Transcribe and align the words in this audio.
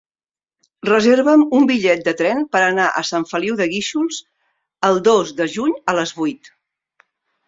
Reserva'm 0.87 1.41
un 1.57 1.65
bitllet 1.71 1.99
de 2.07 2.13
tren 2.21 2.39
per 2.55 2.61
anar 2.67 2.87
a 3.01 3.03
Sant 3.09 3.25
Feliu 3.33 3.57
de 3.59 3.67
Guíxols 3.73 4.21
el 4.89 4.97
dos 5.09 5.35
de 5.43 5.47
juny 5.57 5.77
a 5.93 5.95
les 5.99 6.15
vuit. 6.23 6.51